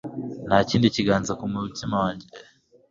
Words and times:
nta 0.47 0.57
kindi 0.69 0.93
kiganza 0.95 1.31
ku 1.39 1.45
mutima 1.55 1.95
wanjye 2.03 2.27